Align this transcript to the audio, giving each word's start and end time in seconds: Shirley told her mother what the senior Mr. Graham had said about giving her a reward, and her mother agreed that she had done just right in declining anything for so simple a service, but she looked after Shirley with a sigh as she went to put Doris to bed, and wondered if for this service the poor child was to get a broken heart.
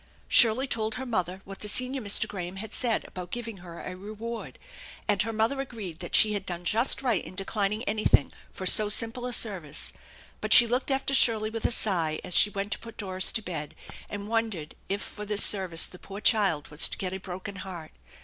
Shirley 0.27 0.65
told 0.65 0.95
her 0.95 1.05
mother 1.05 1.41
what 1.45 1.59
the 1.59 1.67
senior 1.67 2.01
Mr. 2.01 2.27
Graham 2.27 2.55
had 2.55 2.73
said 2.73 3.05
about 3.07 3.29
giving 3.29 3.57
her 3.57 3.79
a 3.81 3.95
reward, 3.95 4.57
and 5.07 5.21
her 5.21 5.31
mother 5.31 5.59
agreed 5.61 5.99
that 5.99 6.15
she 6.15 6.33
had 6.33 6.43
done 6.43 6.63
just 6.65 7.03
right 7.03 7.23
in 7.23 7.35
declining 7.35 7.83
anything 7.83 8.33
for 8.51 8.65
so 8.65 8.89
simple 8.89 9.27
a 9.27 9.31
service, 9.31 9.93
but 10.41 10.53
she 10.55 10.65
looked 10.65 10.89
after 10.89 11.13
Shirley 11.13 11.51
with 11.51 11.65
a 11.65 11.71
sigh 11.71 12.19
as 12.23 12.33
she 12.35 12.49
went 12.49 12.71
to 12.71 12.79
put 12.79 12.97
Doris 12.97 13.31
to 13.33 13.43
bed, 13.43 13.75
and 14.09 14.27
wondered 14.27 14.73
if 14.89 15.03
for 15.03 15.23
this 15.23 15.43
service 15.43 15.85
the 15.85 15.99
poor 15.99 16.19
child 16.19 16.69
was 16.69 16.89
to 16.89 16.97
get 16.97 17.13
a 17.13 17.19
broken 17.19 17.57
heart. 17.57 17.91